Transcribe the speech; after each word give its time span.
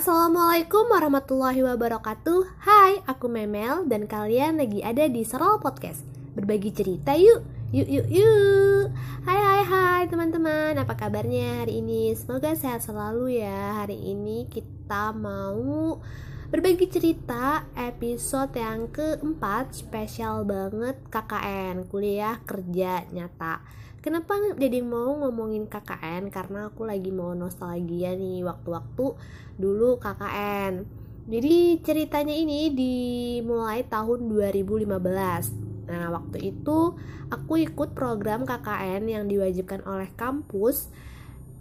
Assalamualaikum 0.00 0.88
warahmatullahi 0.88 1.60
wabarakatuh. 1.60 2.64
Hai, 2.64 3.04
aku 3.04 3.28
Memel 3.28 3.84
dan 3.84 4.08
kalian 4.08 4.56
lagi 4.56 4.80
ada 4.80 5.04
di 5.04 5.28
Serol 5.28 5.60
Podcast. 5.60 6.00
Berbagi 6.32 6.72
cerita 6.72 7.12
yuk, 7.12 7.44
yuk 7.68 7.84
yuk 7.84 8.08
yuk. 8.08 8.96
Hai 9.28 9.36
hai 9.36 9.60
hai 9.60 10.02
teman-teman, 10.08 10.72
apa 10.80 10.96
kabarnya 10.96 11.60
hari 11.60 11.84
ini? 11.84 12.16
Semoga 12.16 12.56
sehat 12.56 12.80
selalu 12.80 13.44
ya. 13.44 13.84
Hari 13.84 14.16
ini 14.16 14.48
kita 14.48 15.12
mau 15.12 16.00
berbagi 16.50 16.90
cerita 16.90 17.62
episode 17.78 18.58
yang 18.58 18.90
keempat 18.90 19.70
Spesial 19.70 20.42
banget 20.42 20.98
KKN, 21.06 21.86
kuliah 21.86 22.42
kerja 22.42 23.06
nyata 23.14 23.62
Kenapa 24.02 24.34
jadi 24.58 24.82
mau 24.82 25.14
ngomongin 25.14 25.70
KKN? 25.70 26.34
Karena 26.34 26.66
aku 26.66 26.82
lagi 26.82 27.14
mau 27.14 27.38
nostalgia 27.38 28.18
nih 28.18 28.42
waktu-waktu 28.42 29.06
dulu 29.60 30.00
KKN. 30.00 30.88
Jadi 31.30 31.84
ceritanya 31.84 32.32
ini 32.32 32.72
dimulai 32.72 33.84
tahun 33.84 34.24
2015. 34.26 34.88
Nah, 35.86 36.08
waktu 36.16 36.50
itu 36.50 36.96
aku 37.28 37.60
ikut 37.60 37.92
program 37.92 38.48
KKN 38.48 39.04
yang 39.06 39.28
diwajibkan 39.28 39.84
oleh 39.84 40.08
kampus 40.16 40.88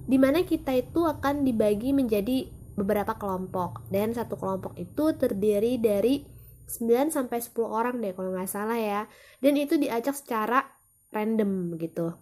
di 0.07 0.15
mana 0.15 0.41
kita 0.41 0.73
itu 0.73 1.05
akan 1.05 1.43
dibagi 1.43 1.91
menjadi 1.91 2.49
beberapa 2.79 3.19
kelompok 3.19 3.83
dan 3.91 4.15
satu 4.15 4.39
kelompok 4.39 4.79
itu 4.79 5.11
terdiri 5.19 5.75
dari 5.77 6.23
9 6.69 7.09
sampai 7.09 7.41
10 7.41 7.65
orang 7.65 7.95
deh 7.99 8.13
kalau 8.13 8.31
nggak 8.31 8.47
salah 8.47 8.77
ya. 8.79 9.01
Dan 9.43 9.57
itu 9.57 9.75
diajak 9.75 10.15
secara 10.15 10.63
random 11.11 11.75
gitu. 11.81 12.15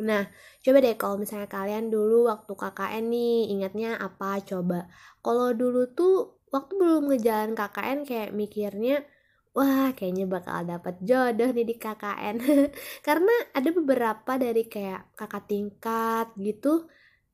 Nah, 0.00 0.26
coba 0.64 0.78
deh 0.80 0.96
kalau 0.96 1.16
misalnya 1.20 1.46
kalian 1.46 1.92
dulu 1.92 2.26
waktu 2.32 2.52
KKN 2.56 3.04
nih, 3.12 3.36
ingatnya 3.52 3.90
apa 4.00 4.40
coba? 4.40 4.88
Kalau 5.20 5.52
dulu 5.52 5.92
tuh 5.92 6.40
waktu 6.48 6.72
belum 6.80 7.12
ngejalan 7.12 7.52
KKN 7.52 7.98
kayak 8.08 8.30
mikirnya, 8.32 9.04
wah 9.52 9.92
kayaknya 9.92 10.24
bakal 10.24 10.64
dapat 10.64 10.96
jodoh 11.04 11.50
nih 11.52 11.66
di 11.68 11.76
KKN. 11.76 12.36
Karena 13.06 13.34
ada 13.52 13.70
beberapa 13.76 14.32
dari 14.40 14.64
kayak 14.66 15.14
kakak 15.14 15.44
tingkat 15.52 16.26
gitu, 16.40 16.88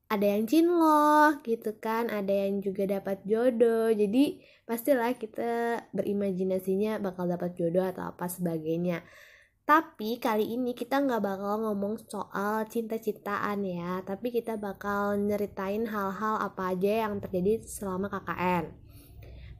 ada 0.07 0.23
yang 0.23 0.47
cinlok 0.47 1.43
gitu 1.43 1.75
kan, 1.83 2.07
ada 2.07 2.31
yang 2.31 2.63
juga 2.63 2.87
dapat 2.87 3.19
jodoh. 3.27 3.91
Jadi 3.91 4.39
pastilah 4.63 5.11
kita 5.19 5.83
berimajinasinya 5.91 7.03
bakal 7.03 7.27
dapat 7.27 7.59
jodoh 7.59 7.83
atau 7.83 8.07
apa 8.15 8.31
sebagainya. 8.31 9.03
Tapi 9.67 10.15
kali 10.23 10.55
ini 10.55 10.71
kita 10.71 11.03
nggak 11.03 11.19
bakal 11.19 11.59
ngomong 11.59 11.99
soal 12.07 12.63
cinta-cintaan 12.71 13.67
ya, 13.67 13.99
tapi 14.07 14.31
kita 14.31 14.55
bakal 14.55 15.19
nyeritain 15.19 15.83
hal-hal 15.83 16.39
apa 16.39 16.71
aja 16.71 17.03
yang 17.03 17.19
terjadi 17.19 17.67
selama 17.67 18.07
KKN. 18.07 18.71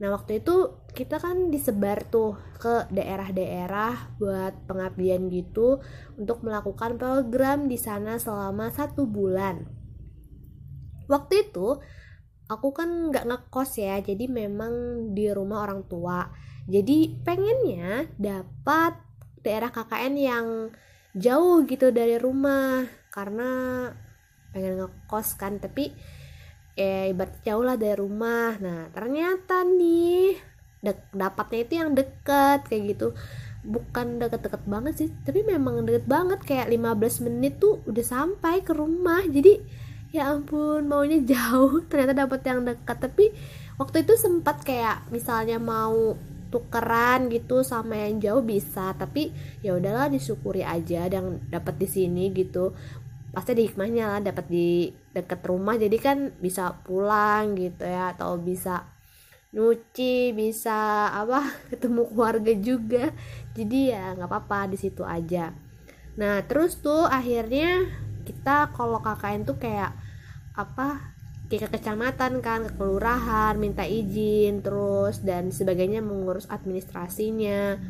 Nah 0.00 0.08
waktu 0.16 0.40
itu 0.40 0.80
kita 0.96 1.20
kan 1.20 1.52
disebar 1.52 2.08
tuh 2.08 2.40
ke 2.56 2.88
daerah-daerah 2.88 4.16
buat 4.16 4.64
pengabdian 4.64 5.28
gitu 5.28 5.84
untuk 6.16 6.40
melakukan 6.40 6.96
program 6.96 7.68
di 7.68 7.76
sana 7.76 8.16
selama 8.16 8.72
satu 8.72 9.04
bulan. 9.04 9.77
Waktu 11.08 11.48
itu 11.48 11.80
aku 12.48 12.68
kan 12.76 13.10
nggak 13.10 13.26
ngekos 13.26 13.80
ya, 13.80 13.98
jadi 14.04 14.28
memang 14.28 14.72
di 15.16 15.28
rumah 15.32 15.64
orang 15.64 15.88
tua. 15.88 16.28
Jadi 16.68 17.16
pengennya 17.24 18.12
dapat 18.20 19.00
daerah 19.40 19.72
KKN 19.72 20.14
yang 20.20 20.46
jauh 21.16 21.64
gitu 21.64 21.88
dari 21.90 22.20
rumah 22.20 22.84
karena 23.08 23.50
pengen 24.52 24.84
ngekos 24.84 25.40
kan 25.40 25.56
tapi 25.56 25.90
eh 26.78 27.10
ibarat 27.10 27.40
jauh 27.42 27.64
lah 27.64 27.80
dari 27.80 27.96
rumah. 27.96 28.60
Nah 28.60 28.92
ternyata 28.92 29.64
nih 29.64 30.36
dapatnya 31.16 31.60
itu 31.64 31.74
yang 31.80 31.90
deket 31.96 32.68
kayak 32.68 32.82
gitu. 32.94 33.16
Bukan 33.64 34.22
deket-deket 34.22 34.62
banget 34.68 34.94
sih 35.00 35.08
tapi 35.24 35.42
memang 35.42 35.82
deket 35.88 36.04
banget. 36.04 36.44
Kayak 36.44 36.68
15 36.70 37.26
menit 37.26 37.58
tuh 37.58 37.82
udah 37.88 38.04
sampai 38.04 38.62
ke 38.62 38.76
rumah 38.76 39.24
jadi 39.26 39.58
ya 40.08 40.32
ampun 40.32 40.88
maunya 40.88 41.20
jauh 41.32 41.84
ternyata 41.86 42.26
dapat 42.26 42.40
yang 42.44 42.64
dekat. 42.64 42.98
Tapi 42.98 43.24
waktu 43.76 44.04
itu 44.04 44.14
sempat 44.16 44.64
kayak 44.64 45.08
misalnya 45.12 45.60
mau 45.60 46.16
tukeran 46.48 47.28
gitu 47.28 47.60
sama 47.60 48.08
yang 48.08 48.24
jauh 48.24 48.40
bisa 48.40 48.96
tapi 48.96 49.36
ya 49.60 49.76
udahlah 49.76 50.08
disyukuri 50.08 50.64
aja 50.64 51.04
dan 51.12 51.44
dapat 51.52 51.76
di 51.76 51.88
sini 51.88 52.32
gitu. 52.32 52.72
Pasti 53.28 53.52
ada 53.52 53.62
hikmahnya 53.62 54.04
lah 54.08 54.20
dapat 54.24 54.48
di 54.48 54.88
deket 55.12 55.44
rumah 55.44 55.76
jadi 55.76 55.96
kan 56.00 56.32
bisa 56.40 56.80
pulang 56.80 57.52
gitu 57.60 57.84
ya 57.84 58.16
atau 58.16 58.40
bisa 58.40 58.88
nyuci 59.48 60.36
bisa 60.36 61.08
apa 61.12 61.44
ketemu 61.70 62.02
keluarga 62.08 62.52
juga. 62.56 63.04
Jadi 63.52 63.92
ya 63.92 64.16
nggak 64.16 64.28
apa-apa 64.28 64.72
di 64.72 64.76
situ 64.80 65.04
aja. 65.04 65.52
Nah 66.16 66.40
terus 66.48 66.80
tuh 66.80 67.04
akhirnya 67.04 68.07
kita 68.28 68.76
kalau 68.76 69.00
KKN 69.00 69.48
tuh 69.48 69.56
kayak 69.56 69.96
apa 70.52 71.16
ke 71.48 71.64
kecamatan 71.64 72.44
kan 72.44 72.68
ke 72.68 72.76
kelurahan 72.76 73.56
minta 73.56 73.88
izin 73.88 74.60
terus 74.60 75.24
dan 75.24 75.48
sebagainya 75.48 76.04
mengurus 76.04 76.44
administrasinya. 76.52 77.80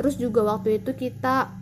Terus 0.00 0.16
juga 0.16 0.40
waktu 0.48 0.80
itu 0.80 0.96
kita 0.96 1.52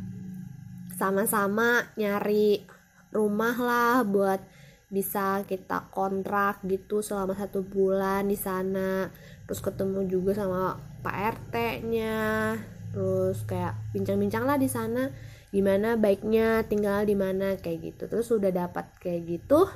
sama-sama 0.94 1.82
nyari 1.98 2.62
rumah 3.10 3.58
lah 3.58 4.06
buat 4.06 4.38
bisa 4.86 5.42
kita 5.50 5.90
kontrak 5.90 6.62
gitu 6.62 7.02
selama 7.02 7.34
satu 7.34 7.66
bulan 7.66 8.30
di 8.30 8.38
sana. 8.38 9.10
Terus 9.50 9.58
ketemu 9.58 10.06
juga 10.06 10.30
sama 10.38 10.78
Pak 11.02 11.16
RT-nya 11.42 12.54
terus 12.94 13.44
kayak 13.44 13.76
bincang-bincang 13.92 14.48
lah 14.48 14.56
di 14.56 14.72
sana 14.72 15.10
gimana 15.54 15.94
baiknya 15.98 16.62
tinggal 16.66 17.06
di 17.06 17.14
mana 17.18 17.58
kayak 17.58 17.94
gitu. 17.94 18.02
Terus 18.10 18.26
sudah 18.26 18.50
dapat 18.54 18.90
kayak 19.02 19.22
gitu 19.26 19.66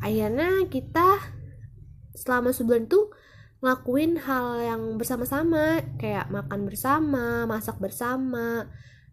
akhirnya 0.00 0.64
kita 0.72 1.20
selama 2.16 2.50
sebulan 2.56 2.88
tuh 2.88 3.12
ngelakuin 3.60 4.16
hal 4.24 4.46
yang 4.64 4.82
bersama-sama 4.96 5.84
kayak 6.00 6.32
makan 6.32 6.64
bersama 6.64 7.44
masak 7.44 7.76
bersama 7.76 8.64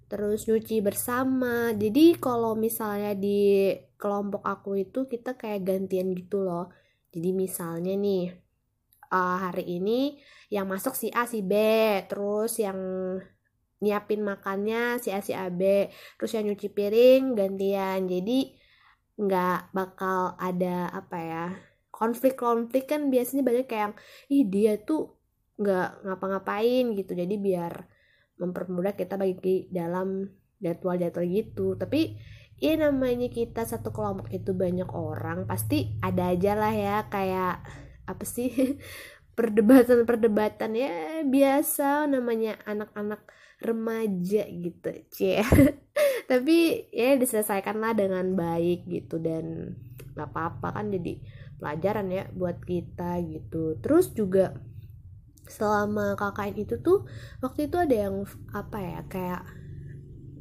terus 0.08 0.48
nyuci 0.48 0.80
bersama. 0.80 1.76
Jadi 1.76 2.16
kalau 2.16 2.56
misalnya 2.56 3.12
di 3.12 3.76
kelompok 4.00 4.40
aku 4.48 4.80
itu 4.80 5.04
kita 5.04 5.36
kayak 5.36 5.68
gantian 5.68 6.16
gitu 6.16 6.48
loh. 6.48 6.72
Jadi 7.12 7.36
misalnya 7.36 7.92
nih 8.00 8.32
uh, 9.12 9.38
hari 9.52 9.68
ini 9.68 10.16
yang 10.48 10.72
masak 10.72 10.96
si 10.96 11.12
A 11.12 11.28
si 11.28 11.44
B 11.44 11.52
terus 12.08 12.56
yang 12.56 12.80
nyiapin 13.78 14.26
makannya 14.26 14.98
si 14.98 15.14
A 15.14 15.22
si 15.22 15.38
A 15.38 15.54
B 15.54 15.90
terus 16.18 16.34
yang 16.34 16.50
nyuci 16.50 16.70
piring 16.74 17.38
gantian. 17.38 18.10
Jadi 18.10 18.58
nggak 19.18 19.74
bakal 19.74 20.38
ada 20.38 20.94
apa 20.94 21.18
ya 21.18 21.46
konflik-konflik 21.90 22.86
kan 22.86 23.10
biasanya 23.10 23.42
banyak 23.42 23.66
kayak 23.66 23.98
ih 24.30 24.46
dia 24.46 24.78
tuh 24.78 25.18
nggak 25.58 26.06
ngapa-ngapain 26.06 26.94
gitu. 26.94 27.18
Jadi 27.18 27.36
biar 27.42 27.74
mempermudah 28.38 28.94
kita 28.94 29.18
bagi 29.18 29.66
dalam 29.74 30.30
jadwal-jadwal 30.62 31.26
gitu. 31.26 31.74
Tapi 31.74 32.18
ya 32.58 32.74
namanya 32.78 33.30
kita 33.30 33.66
satu 33.66 33.94
kelompok 33.94 34.34
itu 34.34 34.54
banyak 34.54 34.90
orang 34.94 35.46
pasti 35.46 35.98
ada 36.02 36.34
aja 36.34 36.58
lah 36.58 36.74
ya 36.74 36.98
kayak 37.10 37.62
apa 38.06 38.24
sih 38.26 38.78
perdebatan-perdebatan. 39.38 40.78
Ya 40.78 41.26
biasa 41.26 42.06
namanya 42.06 42.62
anak-anak 42.70 43.26
remaja 43.62 44.44
gitu 44.46 44.90
cie. 45.10 45.42
Tapi 46.30 46.88
ya 46.92 47.16
diselesaikanlah 47.16 47.98
dengan 47.98 48.26
baik 48.36 48.86
gitu 48.86 49.18
dan 49.18 49.78
nggak 50.18 50.30
apa-apa 50.34 50.82
kan 50.82 50.92
jadi 50.92 51.22
pelajaran 51.58 52.08
ya 52.14 52.24
buat 52.34 52.62
kita 52.62 53.22
gitu. 53.26 53.80
Terus 53.82 54.14
juga 54.14 54.58
selama 55.48 56.20
KKN 56.20 56.56
itu 56.60 56.76
tuh 56.84 57.08
waktu 57.40 57.72
itu 57.72 57.78
ada 57.80 57.96
yang 57.96 58.28
apa 58.52 58.78
ya 58.84 59.00
kayak 59.08 59.42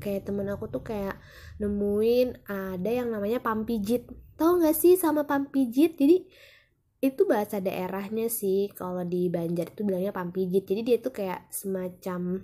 kayak 0.02 0.26
temen 0.26 0.50
aku 0.50 0.66
tuh 0.68 0.82
kayak 0.82 1.16
nemuin 1.62 2.44
ada 2.50 2.90
yang 2.90 3.08
namanya 3.14 3.40
pampijit 3.40 4.10
tau 4.36 4.60
gak 4.60 4.76
sih 4.76 4.98
sama 4.98 5.24
pampijit 5.24 5.96
jadi 5.96 6.26
itu 7.00 7.22
bahasa 7.28 7.62
daerahnya 7.62 8.26
sih 8.26 8.72
kalau 8.74 9.06
di 9.06 9.30
Banjar 9.30 9.72
itu 9.72 9.86
bilangnya 9.86 10.10
pampijit 10.10 10.66
jadi 10.66 10.82
dia 10.82 10.96
tuh 10.98 11.14
kayak 11.14 11.48
semacam 11.54 12.42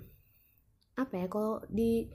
apa 0.93 1.25
ya 1.25 1.27
kalau 1.27 1.63
di 1.69 2.07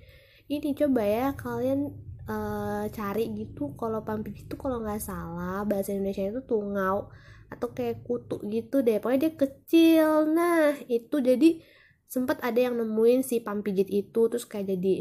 ini 0.49 0.73
coba 0.73 1.03
ya 1.05 1.27
kalian 1.37 1.93
uh, 2.29 2.85
cari 2.89 3.33
gitu 3.35 3.75
kalau 3.75 4.05
pampit 4.05 4.47
itu 4.47 4.55
kalau 4.55 4.81
nggak 4.85 5.03
salah 5.03 5.65
bahasa 5.65 5.93
Indonesia 5.93 6.29
itu 6.29 6.43
tungau 6.45 7.13
atau 7.49 7.73
kayak 7.73 8.05
kutu 8.05 8.45
gitu 8.49 8.85
deh 8.85 9.01
pokoknya 9.01 9.29
dia 9.29 9.33
kecil. 9.35 10.29
Nah 10.29 10.77
itu 10.87 11.17
jadi 11.21 11.65
sempat 12.09 12.41
ada 12.45 12.61
yang 12.61 12.77
nemuin 12.77 13.25
si 13.25 13.41
pampijit 13.41 13.89
itu 13.89 14.21
terus 14.29 14.45
kayak 14.45 14.77
jadi 14.77 14.97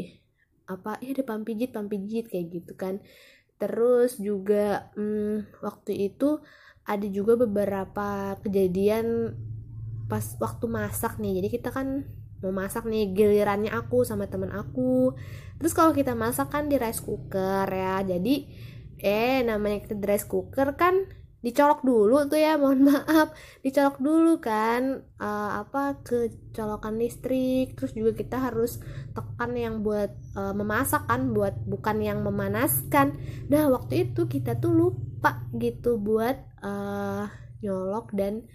apa 0.68 1.00
ya 1.00 1.16
ada 1.16 1.24
pampijit 1.24 1.72
pampijit 1.72 2.32
kayak 2.32 2.46
gitu 2.52 2.72
kan. 2.76 3.04
Terus 3.60 4.16
juga 4.16 4.92
hmm, 4.96 5.60
waktu 5.60 6.12
itu 6.12 6.40
ada 6.88 7.04
juga 7.08 7.36
beberapa 7.36 8.40
kejadian 8.40 9.36
pas 10.08 10.24
waktu 10.40 10.64
masak 10.68 11.20
nih. 11.20 11.44
Jadi 11.44 11.48
kita 11.60 11.68
kan 11.68 12.08
mau 12.42 12.54
masak 12.54 12.86
nih 12.86 13.10
gilirannya 13.14 13.74
aku 13.74 14.06
sama 14.06 14.30
temen 14.30 14.50
aku. 14.54 15.14
Terus 15.58 15.72
kalau 15.74 15.90
kita 15.90 16.14
masak 16.14 16.54
kan 16.54 16.70
di 16.70 16.78
rice 16.78 17.02
cooker 17.02 17.66
ya 17.66 18.02
jadi 18.06 18.34
eh 18.98 19.46
namanya 19.46 19.86
kita 19.86 19.94
di 19.94 20.06
rice 20.06 20.26
cooker 20.26 20.74
kan 20.74 21.06
dicolok 21.38 21.86
dulu 21.86 22.26
tuh 22.26 22.38
ya 22.38 22.58
mohon 22.60 22.82
maaf 22.82 23.30
dicolok 23.62 24.02
dulu 24.02 24.42
kan 24.42 25.06
uh, 25.22 25.62
apa 25.62 26.02
ke 26.02 26.34
colokan 26.50 26.98
listrik 26.98 27.78
terus 27.78 27.94
juga 27.94 28.10
kita 28.18 28.42
harus 28.42 28.82
tekan 29.14 29.54
yang 29.54 29.86
buat 29.86 30.10
uh, 30.34 30.50
memasak 30.54 31.06
kan 31.06 31.30
buat 31.30 31.54
bukan 31.66 32.02
yang 32.02 32.26
memanaskan. 32.26 33.14
Nah 33.50 33.70
waktu 33.70 34.10
itu 34.10 34.26
kita 34.26 34.58
tuh 34.58 34.74
lupa 34.74 35.46
gitu 35.54 35.98
buat 35.98 36.36
uh, 36.62 37.30
nyolok 37.62 38.14
dan 38.14 38.46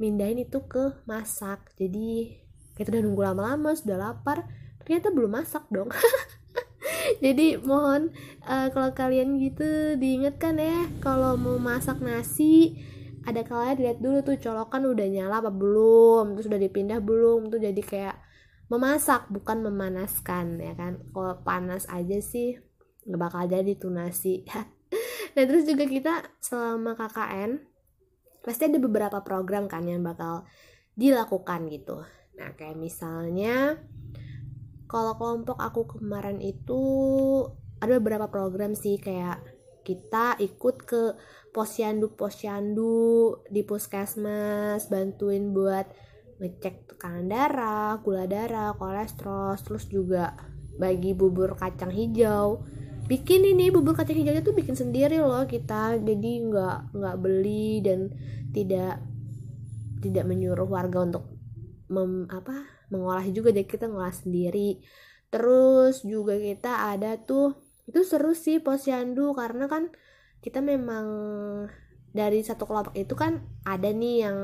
mindahin 0.00 0.44
itu 0.44 0.64
ke 0.64 1.04
masak 1.04 1.72
jadi 1.76 2.40
kita 2.80 2.96
udah 2.96 3.02
nunggu 3.04 3.20
lama-lama 3.20 3.76
sudah 3.76 4.00
lapar. 4.00 4.48
Ternyata 4.80 5.12
belum 5.12 5.36
masak 5.36 5.68
dong. 5.68 5.92
Jadi 7.24 7.60
mohon 7.60 8.08
uh, 8.48 8.72
kalau 8.72 8.96
kalian 8.96 9.36
gitu 9.36 10.00
diingatkan 10.00 10.56
ya 10.56 10.88
kalau 11.04 11.36
mau 11.36 11.60
masak 11.60 12.00
nasi 12.00 12.80
ada 13.28 13.44
kalian 13.44 13.76
lihat 13.76 13.98
dulu 14.00 14.24
tuh 14.24 14.40
colokan 14.40 14.88
udah 14.88 15.04
nyala 15.04 15.44
apa 15.44 15.52
belum 15.52 16.32
terus 16.32 16.48
udah 16.48 16.56
dipindah 16.56 17.04
belum 17.04 17.52
tuh 17.52 17.60
jadi 17.60 17.82
kayak 17.84 18.16
memasak 18.72 19.28
bukan 19.28 19.60
memanaskan 19.60 20.56
ya 20.56 20.72
kan? 20.72 21.04
Kalau 21.12 21.36
panas 21.44 21.84
aja 21.92 22.16
sih 22.24 22.56
nggak 23.04 23.20
bakal 23.20 23.44
jadi 23.44 23.72
tuh 23.76 23.92
nasi. 23.92 24.40
Nah 25.30 25.46
terus 25.46 25.62
juga 25.62 25.86
kita 25.86 26.26
selama 26.42 26.98
KKN 26.98 27.62
pasti 28.42 28.66
ada 28.66 28.82
beberapa 28.82 29.22
program 29.22 29.70
kan 29.70 29.86
yang 29.86 30.02
bakal 30.02 30.42
dilakukan 30.98 31.70
gitu 31.70 32.02
nah 32.40 32.56
kayak 32.56 32.80
misalnya 32.80 33.76
kalau 34.88 35.14
kelompok 35.20 35.60
aku 35.60 36.00
kemarin 36.00 36.40
itu 36.40 36.80
ada 37.84 38.00
beberapa 38.00 38.32
program 38.32 38.72
sih 38.72 38.96
kayak 38.96 39.44
kita 39.84 40.40
ikut 40.40 40.76
ke 40.88 41.02
posyandu 41.52 42.16
posyandu 42.16 43.44
di 43.52 43.60
puskesmas 43.60 44.88
bantuin 44.88 45.52
buat 45.52 45.88
ngecek 46.40 46.88
tekanan 46.88 47.28
darah, 47.28 48.00
gula 48.00 48.24
darah, 48.24 48.72
kolesterol, 48.72 49.60
terus 49.60 49.84
juga 49.92 50.32
bagi 50.80 51.12
bubur 51.12 51.52
kacang 51.52 51.92
hijau. 51.92 52.64
Bikin 53.04 53.44
ini 53.44 53.68
bubur 53.68 53.92
kacang 53.92 54.16
hijau 54.16 54.32
itu 54.32 54.52
bikin 54.56 54.72
sendiri 54.72 55.20
loh 55.20 55.44
kita, 55.44 56.00
jadi 56.00 56.30
nggak 56.48 56.96
nggak 56.96 57.16
beli 57.20 57.84
dan 57.84 58.08
tidak 58.56 59.04
tidak 60.00 60.24
menyuruh 60.24 60.64
warga 60.64 61.04
untuk 61.04 61.39
mem, 61.90 62.30
apa 62.30 62.64
mengolah 62.88 63.26
juga 63.28 63.50
jadi 63.50 63.66
kita 63.66 63.90
ngolah 63.90 64.14
sendiri. 64.14 64.80
Terus 65.30 66.06
juga 66.06 66.38
kita 66.38 66.94
ada 66.94 67.18
tuh 67.18 67.58
itu 67.90 68.06
seru 68.06 68.32
sih 68.32 68.62
posyandu 68.62 69.34
karena 69.34 69.66
kan 69.66 69.90
kita 70.40 70.62
memang 70.62 71.06
dari 72.14 72.42
satu 72.42 72.66
kelompok 72.66 72.94
itu 72.94 73.14
kan 73.18 73.42
ada 73.66 73.90
nih 73.90 74.16
yang 74.26 74.36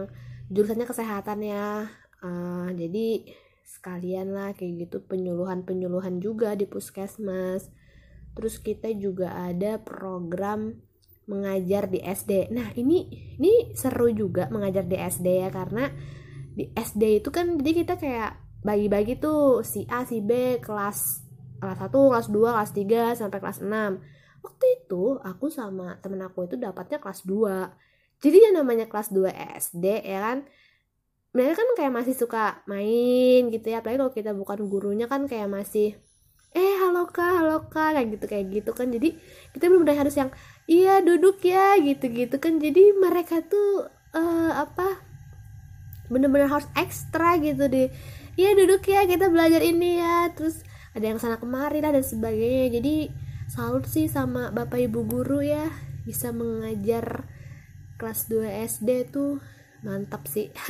jurusannya 0.51 0.87
kesehatan 0.87 1.41
ya. 1.47 1.91
Uh, 2.21 2.69
jadi 2.75 3.23
sekalian 3.67 4.35
lah 4.35 4.55
kayak 4.55 4.87
gitu 4.87 5.03
penyuluhan-penyuluhan 5.07 6.19
juga 6.19 6.59
di 6.59 6.67
puskesmas. 6.67 7.71
Terus 8.37 8.61
kita 8.61 8.93
juga 8.93 9.33
ada 9.33 9.81
program 9.81 10.87
mengajar 11.27 11.91
di 11.91 11.99
SD 12.01 12.55
nah 12.55 12.71
ini 12.79 13.35
ini 13.37 13.75
seru 13.75 14.09
juga 14.15 14.47
mengajar 14.49 14.87
di 14.87 14.95
SD 14.95 15.43
ya 15.43 15.51
karena 15.51 15.91
di 16.57 16.73
SD 16.73 17.21
itu 17.21 17.29
kan 17.29 17.61
jadi 17.61 17.85
kita 17.85 17.95
kayak 18.01 18.33
bagi-bagi 18.65 19.21
tuh 19.21 19.61
si 19.61 19.85
A 19.93 20.09
si 20.09 20.25
B 20.25 20.57
kelas 20.59 21.29
kelas 21.61 21.79
1, 21.85 21.93
kelas 21.93 22.29
2, 22.33 22.57
kelas 22.57 22.73
3 23.17 23.21
sampai 23.21 23.39
kelas 23.41 23.59
6. 23.61 24.45
Waktu 24.45 24.65
itu 24.81 25.21
aku 25.21 25.53
sama 25.53 26.01
temen 26.01 26.21
aku 26.25 26.49
itu 26.49 26.57
dapatnya 26.57 26.97
kelas 26.97 27.29
2. 27.29 28.25
Jadi 28.25 28.39
yang 28.49 28.55
namanya 28.65 28.89
kelas 28.89 29.13
2 29.13 29.29
SD 29.61 29.85
ya 30.09 30.33
kan 30.33 30.39
mereka 31.37 31.61
kan 31.61 31.69
kayak 31.77 31.93
masih 31.93 32.15
suka 32.17 32.65
main 32.65 33.53
gitu 33.53 33.69
ya 33.69 33.85
apalagi 33.85 34.01
kalau 34.01 34.13
kita 34.17 34.33
bukan 34.33 34.73
gurunya 34.73 35.05
kan 35.05 35.29
kayak 35.29 35.53
masih 35.53 35.93
eh 36.57 36.75
halo 36.81 37.05
kak 37.13 37.29
halo 37.29 37.69
kak 37.69 37.93
kayak 37.93 38.09
gitu 38.17 38.25
kayak 38.25 38.47
gitu 38.49 38.71
kan 38.73 38.89
jadi 38.89 39.13
kita 39.53 39.69
belum 39.69 39.85
harus 39.85 40.17
yang 40.17 40.33
iya 40.65 41.05
duduk 41.05 41.45
ya 41.45 41.77
gitu 41.77 42.09
gitu 42.09 42.41
kan 42.41 42.57
jadi 42.57 42.97
mereka 42.97 43.45
tuh 43.45 43.85
uh, 44.17 44.65
apa 44.65 45.06
bener-bener 46.11 46.47
harus 46.51 46.69
ekstra 46.79 47.39
gitu 47.43 47.67
deh 47.67 47.91
iya 48.37 48.53
duduk 48.53 48.85
ya 48.87 49.09
kita 49.09 49.33
belajar 49.33 49.65
ini 49.65 49.99
ya. 49.99 50.31
Terus 50.37 50.63
ada 50.93 51.05
yang 51.05 51.19
sana 51.19 51.41
kemari 51.41 51.81
lah 51.81 51.97
dan 51.97 52.05
sebagainya. 52.05 52.79
Jadi 52.79 52.95
salut 53.49 53.89
sih 53.89 54.07
sama 54.07 54.53
bapak 54.53 54.87
ibu 54.87 55.03
guru 55.09 55.41
ya 55.43 55.73
bisa 56.05 56.31
mengajar 56.31 57.27
kelas 57.97 58.29
2 58.29 58.69
SD 58.79 59.11
tuh. 59.11 59.41
Mantap 59.83 60.29
sih. 60.29 60.53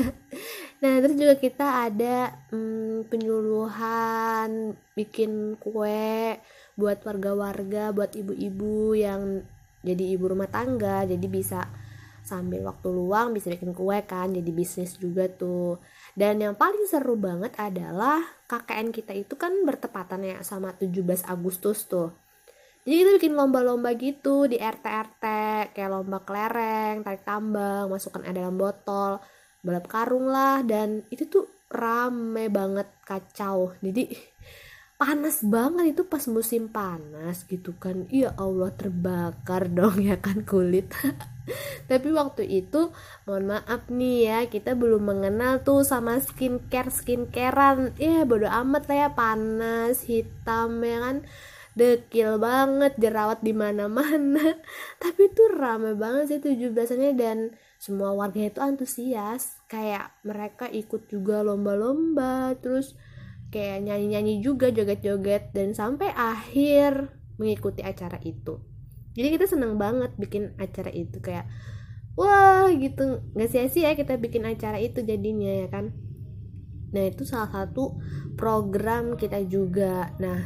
Nah 0.76 1.00
terus 1.00 1.16
juga 1.16 1.40
kita 1.40 1.88
ada 1.88 2.36
hmm, 2.52 3.08
penyuluhan 3.08 4.76
bikin 4.92 5.56
kue 5.56 6.36
buat 6.76 7.00
warga-warga 7.00 7.96
buat 7.96 8.12
ibu-ibu 8.12 8.92
yang 8.92 9.40
jadi 9.80 10.20
ibu 10.20 10.36
rumah 10.36 10.52
tangga. 10.52 11.08
Jadi 11.08 11.26
bisa 11.32 11.64
sambil 12.26 12.66
waktu 12.66 12.90
luang 12.90 13.30
bisa 13.30 13.54
bikin 13.54 13.70
kue 13.70 14.02
kan 14.02 14.34
jadi 14.34 14.50
bisnis 14.50 14.98
juga 14.98 15.30
tuh. 15.30 15.78
Dan 16.18 16.42
yang 16.42 16.58
paling 16.58 16.84
seru 16.90 17.14
banget 17.14 17.54
adalah 17.54 18.18
KKN 18.50 18.90
kita 18.90 19.14
itu 19.14 19.38
kan 19.38 19.54
bertepatan 19.62 20.26
ya 20.26 20.42
sama 20.42 20.74
17 20.74 21.22
Agustus 21.30 21.86
tuh. 21.86 22.10
Jadi 22.82 22.94
kita 23.02 23.10
bikin 23.18 23.34
lomba-lomba 23.34 23.94
gitu 23.98 24.46
di 24.46 24.58
RT-RT 24.58 25.24
kayak 25.74 25.90
lomba 25.90 26.22
kelereng, 26.22 27.02
tarik 27.02 27.26
tambang, 27.26 27.90
masukkan 27.90 28.22
air 28.22 28.38
dalam 28.38 28.54
botol, 28.54 29.18
balap 29.62 29.86
karung 29.90 30.30
lah. 30.30 30.62
Dan 30.62 31.02
itu 31.10 31.26
tuh 31.26 31.46
rame 31.70 32.46
banget 32.46 32.86
kacau. 33.02 33.74
Jadi 33.82 34.06
panas 34.96 35.44
banget 35.44 35.92
itu 35.92 36.02
pas 36.08 36.24
musim 36.24 36.72
panas 36.72 37.44
gitu 37.44 37.76
kan. 37.76 38.08
Iya 38.08 38.32
Allah 38.40 38.72
terbakar 38.72 39.68
dong 39.76 40.00
ya 40.00 40.16
kan 40.16 40.42
kulit. 40.42 40.88
Tapi 41.90 42.08
waktu 42.10 42.42
itu 42.42 42.90
mohon 43.28 43.54
maaf 43.54 43.86
nih 43.86 44.16
ya 44.26 44.38
kita 44.50 44.74
belum 44.74 45.06
mengenal 45.06 45.62
tuh 45.62 45.86
sama 45.86 46.18
skincare 46.18 46.90
skincarean. 46.90 47.94
Ya 48.00 48.24
bodo 48.26 48.48
amat 48.48 48.88
lah 48.90 48.98
ya 49.06 49.08
panas 49.12 50.02
hitam 50.08 50.80
ya 50.82 50.98
kan. 51.04 51.16
Dekil 51.76 52.40
banget 52.40 52.96
jerawat 52.96 53.44
di 53.44 53.52
mana-mana. 53.52 54.56
Tapi 55.02 55.28
itu 55.28 55.44
rame 55.52 55.92
banget 55.92 56.24
sih 56.32 56.40
tujuh 56.40 56.72
belasnya 56.72 57.12
dan 57.12 57.52
semua 57.76 58.16
warga 58.16 58.48
itu 58.48 58.64
antusias. 58.64 59.60
Kayak 59.68 60.16
mereka 60.24 60.72
ikut 60.72 61.04
juga 61.12 61.44
lomba-lomba 61.44 62.56
terus 62.58 62.96
kayak 63.56 63.88
nyanyi-nyanyi 63.88 64.44
juga 64.44 64.68
joget-joget 64.68 65.56
dan 65.56 65.72
sampai 65.72 66.12
akhir 66.12 67.08
mengikuti 67.40 67.80
acara 67.80 68.20
itu. 68.20 68.60
Jadi 69.16 69.32
kita 69.32 69.48
seneng 69.48 69.80
banget 69.80 70.12
bikin 70.20 70.52
acara 70.60 70.92
itu 70.92 71.16
kayak 71.24 71.48
wah 72.20 72.68
gitu. 72.68 73.24
Nggak 73.32 73.48
sia-sia 73.48 73.96
kita 73.96 74.20
bikin 74.20 74.44
acara 74.44 74.76
itu 74.76 75.00
jadinya 75.00 75.64
ya 75.64 75.68
kan? 75.72 75.96
Nah 76.92 77.08
itu 77.08 77.24
salah 77.24 77.48
satu 77.48 77.96
program 78.36 79.16
kita 79.16 79.40
juga. 79.48 80.12
Nah 80.20 80.44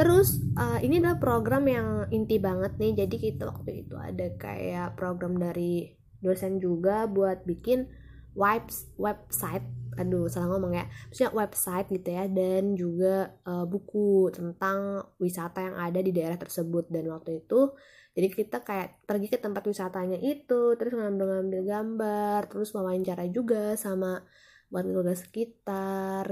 terus 0.00 0.40
uh, 0.56 0.80
ini 0.80 1.04
adalah 1.04 1.20
program 1.20 1.68
yang 1.68 2.08
inti 2.08 2.40
banget 2.40 2.80
nih. 2.80 3.04
Jadi 3.04 3.16
kita 3.20 3.44
waktu 3.52 3.84
itu 3.84 4.00
ada 4.00 4.32
kayak 4.40 4.96
program 4.96 5.36
dari 5.36 5.92
dosen 6.24 6.56
juga 6.64 7.04
buat 7.04 7.44
bikin 7.44 7.84
webs 8.32 8.88
website 8.96 9.68
aduh 10.00 10.26
salah 10.30 10.54
ngomong 10.54 10.72
ya. 10.78 10.84
Maksudnya 11.08 11.32
website 11.32 11.86
gitu 11.90 12.08
ya 12.10 12.24
dan 12.30 12.74
juga 12.74 13.34
uh, 13.46 13.64
buku 13.64 14.30
tentang 14.34 15.02
wisata 15.22 15.58
yang 15.64 15.76
ada 15.78 16.00
di 16.02 16.10
daerah 16.14 16.38
tersebut. 16.38 16.90
Dan 16.90 17.10
waktu 17.10 17.44
itu 17.44 17.74
jadi 18.14 18.28
kita 18.30 18.62
kayak 18.62 19.02
pergi 19.08 19.26
ke 19.26 19.38
tempat 19.42 19.66
wisatanya 19.66 20.18
itu 20.22 20.78
terus 20.78 20.94
ngambil-ngambil 20.94 21.60
gambar 21.66 22.40
terus 22.46 22.70
wawancara 22.70 23.26
juga 23.26 23.74
sama 23.74 24.22
warga-warga 24.70 25.18
sekitar 25.18 26.24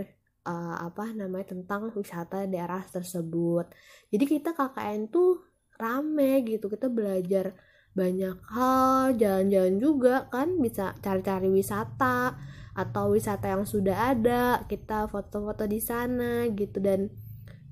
uh, 0.47 0.76
apa 0.87 1.11
namanya 1.14 1.54
tentang 1.54 1.90
wisata 1.95 2.47
daerah 2.47 2.83
tersebut. 2.87 3.66
Jadi 4.14 4.25
kita 4.26 4.54
KKN 4.54 5.11
tuh 5.11 5.42
rame 5.75 6.47
gitu 6.47 6.71
kita 6.71 6.87
belajar 6.87 7.59
banyak 7.92 8.38
hal 8.49 9.12
jalan-jalan 9.21 9.76
juga 9.76 10.14
kan 10.33 10.57
bisa 10.62 10.97
cari-cari 11.04 11.52
wisata 11.52 12.38
atau 12.72 13.12
wisata 13.12 13.52
yang 13.52 13.64
sudah 13.68 14.16
ada 14.16 14.64
kita 14.68 15.08
foto-foto 15.08 15.68
di 15.68 15.80
sana 15.80 16.48
gitu. 16.52 16.80
Dan 16.80 17.12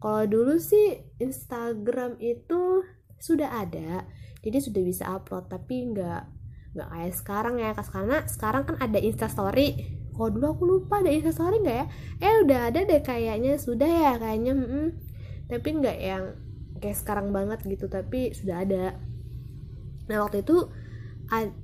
kalau 0.00 0.25
dulu 0.28 0.57
sih 0.61 1.00
Instagram 1.21 2.21
itu 2.21 2.85
sudah 3.21 3.64
ada 3.64 4.09
jadi 4.40 4.59
sudah 4.61 4.83
bisa 4.85 5.04
upload 5.12 5.52
tapi 5.52 5.92
nggak 5.92 6.23
nggak 6.71 6.88
kayak 6.88 7.14
sekarang 7.14 7.54
ya 7.61 7.76
karena 7.76 8.19
sekarang 8.25 8.62
kan 8.64 8.76
ada 8.80 8.99
instastory. 9.00 10.00
Kalau 10.16 10.30
dulu 10.37 10.47
aku 10.52 10.64
lupa 10.69 11.00
ada 11.00 11.12
instastory 11.12 11.61
nggak 11.61 11.76
ya? 11.76 11.87
Eh 12.21 12.35
udah 12.45 12.61
ada 12.73 12.80
deh 12.85 13.02
kayaknya. 13.04 13.61
Sudah 13.61 13.88
ya 13.88 14.12
kayaknya 14.16 14.52
mm, 14.57 14.88
tapi 15.49 15.69
nggak 15.80 15.99
yang 16.00 16.25
kayak 16.80 16.97
sekarang 16.97 17.33
banget 17.37 17.61
gitu 17.69 17.90
tapi 17.92 18.33
sudah 18.33 18.64
ada. 18.64 18.97
Nah 20.09 20.16
waktu 20.25 20.40
itu 20.40 20.73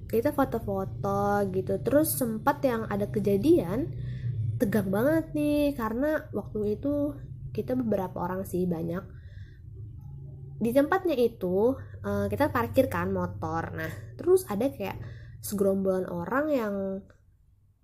kita 0.06 0.30
foto-foto 0.30 1.42
gitu. 1.50 1.82
Terus 1.82 2.14
sempat 2.14 2.62
yang 2.62 2.86
ada 2.86 3.10
kejadian 3.10 3.90
tegang 4.56 4.88
banget 4.88 5.36
nih 5.36 5.76
karena 5.76 6.24
waktu 6.32 6.80
itu 6.80 7.12
kita 7.52 7.76
beberapa 7.76 8.22
orang 8.22 8.46
sih 8.46 8.64
banyak. 8.64 9.04
Di 10.56 10.72
tempatnya 10.72 11.18
itu 11.18 11.76
uh, 12.06 12.26
kita 12.32 12.48
parkir 12.48 12.88
kan 12.88 13.12
motor. 13.12 13.74
Nah 13.76 13.92
terus 14.16 14.48
ada 14.48 14.70
kayak 14.72 14.96
segerombolan 15.44 16.08
orang 16.08 16.46
yang 16.48 16.74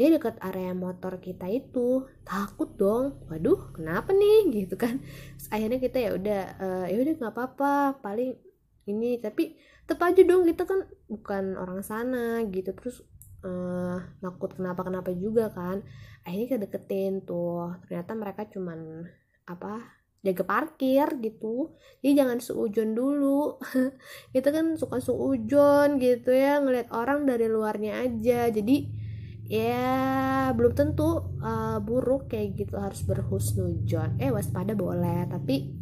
dia 0.00 0.08
dekat 0.08 0.40
area 0.40 0.72
motor 0.72 1.20
kita 1.20 1.50
itu. 1.52 2.08
Takut 2.24 2.72
dong. 2.80 3.20
Waduh 3.28 3.76
kenapa 3.76 4.16
nih? 4.16 4.48
Gitu 4.64 4.74
kan. 4.80 5.02
Terus 5.36 5.48
akhirnya 5.52 5.78
kita 5.82 5.98
ya 6.00 6.10
udah 6.16 6.42
uh, 6.56 6.86
ya 6.88 6.96
udah 6.96 7.14
nggak 7.20 7.34
apa-apa. 7.36 8.00
Paling 8.00 8.51
ini 8.88 9.18
tapi 9.22 9.54
tetap 9.86 10.10
aja 10.10 10.22
dong 10.26 10.46
kita 10.46 10.66
kan 10.66 10.86
bukan 11.10 11.58
orang 11.58 11.82
sana 11.84 12.42
gitu. 12.50 12.74
Terus 12.74 13.02
uh, 13.46 13.98
nakut 14.22 14.54
kenapa 14.58 14.86
kenapa 14.86 15.10
juga 15.14 15.50
kan. 15.50 15.82
Akhirnya 16.26 16.46
kita 16.54 16.60
deketin 16.66 17.26
tuh 17.26 17.74
ternyata 17.86 18.12
mereka 18.14 18.42
cuman 18.50 19.06
apa 19.46 20.02
jaga 20.22 20.42
parkir 20.46 21.06
gitu. 21.18 21.74
Jadi 22.00 22.12
jangan 22.14 22.38
seujon 22.38 22.94
dulu. 22.94 23.58
Kita 24.34 24.54
kan 24.54 24.78
suka 24.78 25.02
seujon 25.02 25.98
gitu 25.98 26.30
ya 26.30 26.62
ngeliat 26.62 26.94
orang 26.94 27.26
dari 27.26 27.50
luarnya 27.50 28.06
aja. 28.06 28.46
Jadi 28.46 29.02
ya 29.50 30.54
belum 30.54 30.72
tentu 30.72 31.36
uh, 31.42 31.82
buruk 31.82 32.30
kayak 32.30 32.56
gitu 32.56 32.78
harus 32.78 33.04
berhusnujon 33.04 34.16
eh 34.16 34.30
waspada 34.32 34.72
boleh 34.72 35.28
tapi 35.28 35.81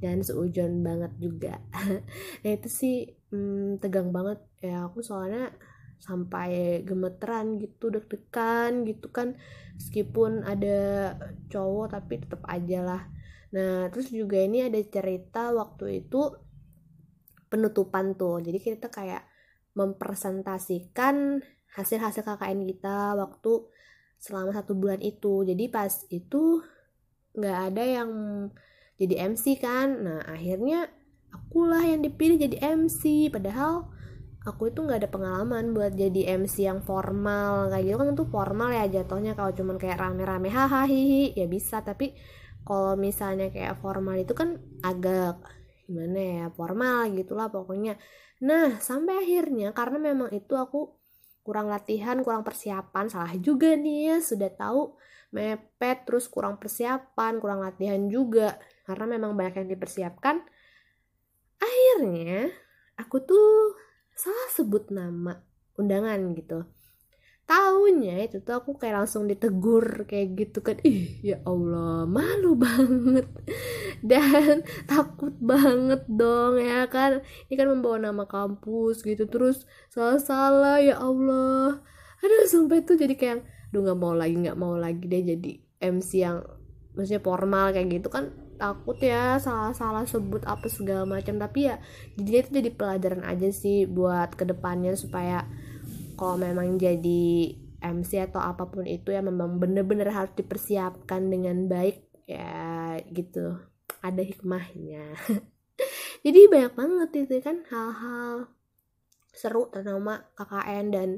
dan 0.00 0.24
seujon 0.24 0.80
banget 0.80 1.12
juga. 1.20 1.54
Nah 2.42 2.50
itu 2.50 2.68
sih 2.72 2.96
hmm, 3.30 3.78
tegang 3.84 4.10
banget. 4.10 4.40
Ya 4.64 4.88
aku 4.88 5.04
soalnya 5.04 5.52
sampai 6.00 6.80
gemeteran 6.88 7.60
gitu 7.60 7.92
deg-degan 7.92 8.88
gitu 8.88 9.12
kan. 9.12 9.36
Meskipun 9.76 10.42
ada 10.48 11.14
cowok 11.52 11.86
tapi 11.92 12.24
tetap 12.24 12.42
aja 12.48 12.80
lah. 12.80 13.02
Nah 13.52 13.92
terus 13.92 14.08
juga 14.08 14.40
ini 14.40 14.64
ada 14.64 14.80
cerita 14.80 15.52
waktu 15.52 16.04
itu 16.04 16.32
penutupan 17.52 18.16
tuh. 18.16 18.40
Jadi 18.40 18.58
kita 18.58 18.88
kayak 18.88 19.28
mempresentasikan 19.76 21.44
hasil-hasil 21.76 22.26
KKN 22.26 22.66
kita 22.66 23.14
waktu 23.14 23.68
selama 24.16 24.56
satu 24.56 24.72
bulan 24.72 25.04
itu. 25.04 25.44
Jadi 25.44 25.68
pas 25.68 25.92
itu 26.08 26.64
nggak 27.36 27.58
ada 27.70 27.84
yang 27.84 28.10
jadi 29.00 29.32
MC 29.32 29.56
kan. 29.56 30.04
Nah 30.04 30.20
akhirnya 30.28 30.92
akulah 31.32 31.80
yang 31.80 32.04
dipilih 32.04 32.36
jadi 32.36 32.76
MC 32.76 33.32
padahal 33.32 33.88
aku 34.44 34.72
itu 34.72 34.84
nggak 34.84 35.04
ada 35.04 35.10
pengalaman 35.10 35.72
buat 35.72 35.96
jadi 35.96 36.36
MC 36.36 36.68
yang 36.68 36.84
formal. 36.84 37.72
Kayak 37.72 37.84
gitu 37.88 37.96
kan 37.96 38.08
itu 38.12 38.24
formal 38.28 38.68
ya 38.76 38.84
jatuhnya. 39.00 39.32
Kalau 39.32 39.56
cuman 39.56 39.76
kayak 39.80 39.96
rame-rame 39.96 40.52
hahaha 40.52 40.84
ya 41.32 41.46
bisa. 41.48 41.80
Tapi 41.80 42.12
kalau 42.60 42.94
misalnya 43.00 43.48
kayak 43.48 43.80
formal 43.80 44.20
itu 44.20 44.36
kan 44.36 44.60
agak 44.84 45.40
gimana 45.88 46.20
ya 46.20 46.44
formal 46.52 47.08
gitulah 47.16 47.48
pokoknya. 47.48 47.96
Nah 48.44 48.78
sampai 48.78 49.26
akhirnya 49.26 49.72
karena 49.72 49.98
memang 49.98 50.30
itu 50.30 50.54
aku 50.54 51.00
kurang 51.40 51.72
latihan 51.72 52.20
kurang 52.20 52.44
persiapan. 52.44 53.08
Salah 53.08 53.34
juga 53.40 53.72
nih 53.74 54.12
ya 54.12 54.16
sudah 54.20 54.52
tahu 54.52 55.00
mepet 55.30 56.06
terus 56.06 56.26
kurang 56.26 56.58
persiapan 56.58 57.38
kurang 57.38 57.62
latihan 57.62 58.02
juga 58.10 58.58
karena 58.90 59.06
memang 59.14 59.38
banyak 59.38 59.62
yang 59.62 59.68
dipersiapkan 59.78 60.42
akhirnya 61.60 62.50
aku 62.98 63.22
tuh 63.22 63.76
salah 64.16 64.48
sebut 64.52 64.90
nama 64.90 65.40
undangan 65.80 66.20
gitu. 66.36 66.66
Tahunya 67.50 68.30
itu 68.30 68.38
tuh 68.46 68.62
aku 68.62 68.78
kayak 68.78 69.02
langsung 69.02 69.26
ditegur 69.26 70.06
kayak 70.06 70.38
gitu 70.38 70.62
kan 70.62 70.78
ih 70.86 71.18
ya 71.18 71.42
Allah 71.42 72.06
malu 72.06 72.54
banget 72.54 73.26
dan 74.10 74.62
takut 74.86 75.34
banget 75.42 76.06
dong 76.06 76.62
ya 76.62 76.86
kan. 76.86 77.26
Ini 77.50 77.54
kan 77.58 77.68
membawa 77.74 77.98
nama 77.98 78.24
kampus 78.30 79.02
gitu 79.02 79.26
terus 79.26 79.66
salah-salah 79.90 80.78
ya 80.78 81.02
Allah. 81.02 81.82
Aduh 82.22 82.46
sampai 82.46 82.86
tuh 82.86 82.94
jadi 82.94 83.18
kayak 83.18 83.38
duh 83.74 83.82
nggak 83.82 83.98
mau 83.98 84.14
lagi 84.14 84.36
nggak 84.38 84.58
mau 84.58 84.78
lagi 84.78 85.10
deh 85.10 85.22
jadi 85.34 85.52
MC 85.80 86.10
yang 86.22 86.38
maksudnya 86.94 87.22
formal 87.22 87.74
kayak 87.74 87.88
gitu 87.98 88.08
kan 88.10 88.34
takut 88.60 89.00
ya 89.00 89.40
salah-salah 89.40 90.04
sebut 90.04 90.44
apa 90.44 90.68
segala 90.68 91.08
macam. 91.08 91.40
Tapi 91.40 91.72
ya 91.72 91.80
jadi 92.20 92.44
itu 92.44 92.50
jadi 92.60 92.70
pelajaran 92.76 93.24
aja 93.24 93.48
sih 93.48 93.88
buat 93.88 94.36
ke 94.36 94.44
depannya 94.44 94.92
supaya 94.92 95.48
kalau 96.20 96.36
memang 96.36 96.76
jadi 96.76 97.56
MC 97.80 98.20
atau 98.28 98.44
apa 98.44 98.68
pun 98.68 98.84
itu 98.84 99.08
ya 99.08 99.24
memang 99.24 99.56
bener-bener 99.56 100.12
harus 100.12 100.36
dipersiapkan 100.36 101.32
dengan 101.32 101.64
baik 101.64 102.04
ya 102.28 103.00
gitu. 103.08 103.56
Ada 104.04 104.20
hikmahnya. 104.20 105.16
Jadi 106.24 106.52
banyak 106.52 106.76
banget 106.76 107.10
itu 107.24 107.40
kan 107.40 107.64
hal-hal 107.72 108.52
seru 109.32 109.72
tentang 109.72 110.04
KKN 110.36 110.84
dan 110.92 111.08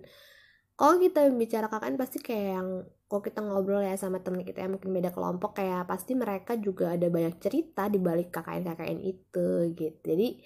kalau 0.79 1.03
kita 1.03 1.27
bicara 1.35 1.67
KKN 1.67 1.99
pasti 1.99 2.19
kayak 2.23 2.49
yang 2.55 2.69
kalau 3.13 3.21
kita 3.21 3.45
ngobrol 3.45 3.85
ya 3.85 3.93
sama 4.01 4.25
temen 4.25 4.41
kita 4.41 4.65
yang 4.65 4.81
mungkin 4.81 4.89
beda 4.89 5.13
kelompok 5.13 5.61
kayak 5.61 5.85
pasti 5.85 6.17
mereka 6.17 6.57
juga 6.57 6.97
ada 6.97 7.13
banyak 7.13 7.37
cerita 7.45 7.93
di 7.93 8.01
balik 8.01 8.33
KKN 8.33 8.73
KKN 8.73 8.99
itu 9.05 9.49
gitu. 9.77 10.01
Jadi 10.01 10.41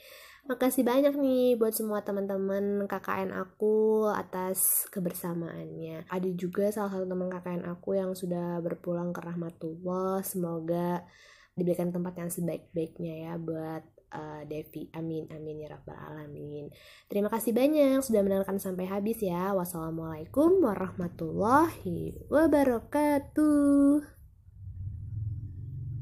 makasih 0.51 0.83
banyak 0.83 1.15
nih 1.15 1.55
buat 1.63 1.71
semua 1.71 2.03
teman-teman 2.03 2.91
KKN 2.91 3.31
aku 3.39 4.11
atas 4.11 4.91
kebersamaannya. 4.91 6.11
Ada 6.11 6.27
juga 6.35 6.75
salah 6.75 6.91
satu 6.91 7.07
teman 7.07 7.31
KKN 7.31 7.71
aku 7.71 8.03
yang 8.03 8.19
sudah 8.19 8.59
berpulang 8.59 9.15
ke 9.15 9.23
rahmatullah. 9.23 10.27
Semoga 10.27 11.07
diberikan 11.55 11.95
tempat 11.95 12.19
yang 12.19 12.35
sebaik-baiknya 12.35 13.31
ya 13.31 13.33
buat 13.39 13.96
uh, 14.17 14.43
Devi. 14.49 14.89
Amin, 14.97 15.29
amin 15.29 15.61
ya 15.61 15.69
rabbal 15.77 15.95
alamin. 15.95 16.73
Terima 17.07 17.29
kasih 17.29 17.53
banyak 17.53 18.01
sudah 18.01 18.25
mendengarkan 18.25 18.57
sampai 18.57 18.89
habis 18.89 19.21
ya. 19.21 19.53
Wassalamualaikum 19.53 20.65
warahmatullahi 20.65 22.27
wabarakatuh. 22.33 24.16